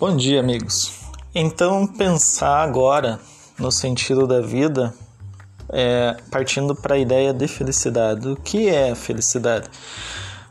[0.00, 0.92] Bom dia, amigos.
[1.34, 3.18] Então, pensar agora
[3.58, 4.94] no sentido da vida,
[5.70, 8.28] é, partindo para a ideia de felicidade.
[8.28, 9.68] O que é felicidade?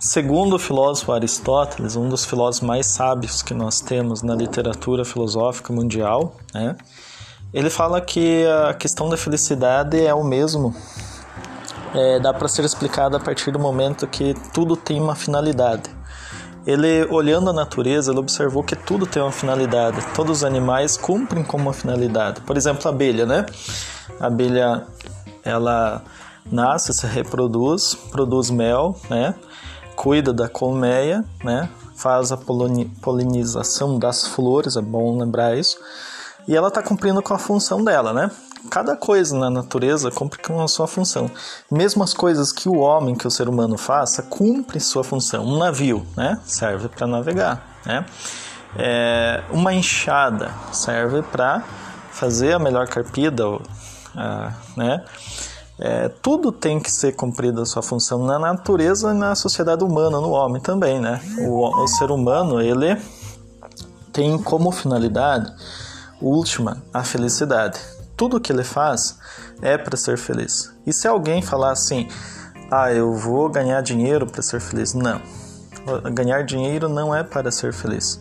[0.00, 5.72] Segundo o filósofo Aristóteles, um dos filósofos mais sábios que nós temos na literatura filosófica
[5.72, 6.76] mundial, né?
[7.54, 10.74] ele fala que a questão da felicidade é o mesmo,
[11.94, 15.95] é, dá para ser explicada a partir do momento que tudo tem uma finalidade.
[16.66, 20.04] Ele, olhando a natureza, ele observou que tudo tem uma finalidade.
[20.14, 22.40] Todos os animais cumprem com uma finalidade.
[22.40, 23.46] Por exemplo, a abelha, né?
[24.18, 24.84] A abelha,
[25.44, 26.02] ela
[26.50, 29.34] nasce, se reproduz, produz mel, né?
[29.94, 31.68] Cuida da colmeia, né?
[31.94, 35.78] Faz a polinização das flores, é bom lembrar isso.
[36.48, 38.30] E ela está cumprindo com a função dela, né?
[38.66, 41.30] Cada coisa na natureza cumpre com a sua função.
[41.70, 45.44] Mesmo as coisas que o homem, que o ser humano faça, cumpre sua função.
[45.44, 48.04] Um navio, né, serve para navegar, né?
[48.78, 51.62] É, uma enxada serve para
[52.10, 53.60] fazer a melhor carpida, uh,
[54.76, 55.02] né?
[55.78, 60.20] É, tudo tem que ser cumprido a sua função na natureza e na sociedade humana,
[60.20, 61.20] no homem também, né?
[61.40, 62.96] O, o ser humano, ele
[64.12, 65.52] tem como finalidade
[66.20, 67.78] última a felicidade
[68.16, 69.18] tudo que ele faz
[69.60, 70.74] é para ser feliz.
[70.86, 72.08] E se alguém falar assim,
[72.70, 74.94] ah, eu vou ganhar dinheiro para ser feliz?
[74.94, 75.20] Não.
[76.12, 78.20] Ganhar dinheiro não é para ser feliz.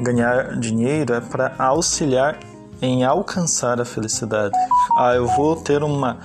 [0.00, 2.38] Ganhar dinheiro é para auxiliar
[2.82, 4.54] em alcançar a felicidade.
[4.96, 6.18] Ah, eu vou ter uma.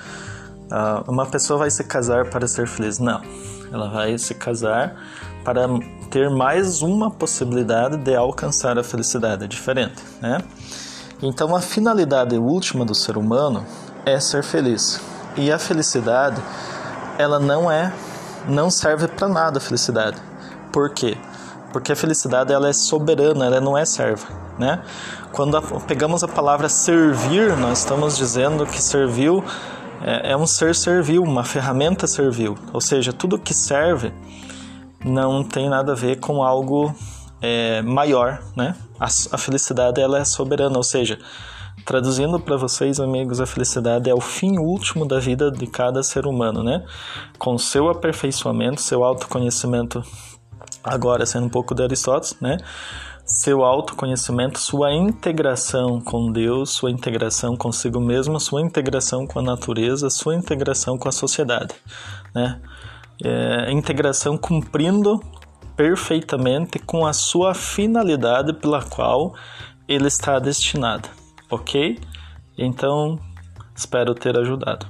[0.65, 2.97] Uh, uma pessoa vai se casar para ser feliz.
[2.97, 3.21] Não.
[3.71, 4.95] Ela vai se casar
[5.43, 5.67] para
[6.09, 9.43] ter mais uma possibilidade de alcançar a felicidade.
[9.43, 10.39] É diferente, né?
[11.21, 13.66] Então a finalidade última do ser humano
[14.05, 14.99] é ser feliz.
[15.38, 16.41] E a felicidade,
[17.17, 17.91] ela não é
[18.47, 20.17] não serve para nada a felicidade.
[20.71, 21.17] Por quê?
[21.71, 24.27] Porque a felicidade ela é soberana, ela não é serva,
[24.58, 24.81] né?
[25.31, 29.43] Quando a, pegamos a palavra servir, nós estamos dizendo que serviu
[30.02, 32.58] é, é um ser servil, uma ferramenta servil.
[32.71, 34.14] Ou seja, tudo que serve
[35.03, 36.93] não tem nada a ver com algo
[37.45, 38.76] é, maior, né?
[39.00, 41.20] A, a felicidade ela é soberana, ou seja,
[41.86, 46.26] traduzindo para vocês, amigos, a felicidade é o fim último da vida de cada ser
[46.26, 46.83] humano, né?
[47.38, 50.04] Com seu aperfeiçoamento, seu autoconhecimento,
[50.83, 52.58] agora sendo um pouco de Aristóteles, né?
[53.23, 60.10] Seu autoconhecimento, sua integração com Deus, sua integração consigo mesmo, sua integração com a natureza,
[60.10, 61.76] sua integração com a sociedade,
[62.33, 62.60] né?
[63.23, 65.22] É, integração cumprindo
[65.75, 69.36] perfeitamente com a sua finalidade pela qual
[69.87, 71.09] ele está destinado,
[71.49, 71.99] ok?
[72.58, 73.19] Então,
[73.75, 74.87] espero ter ajudado.